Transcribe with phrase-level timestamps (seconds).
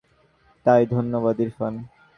[0.65, 1.73] তাই ধন্যবাদ, ইরফান।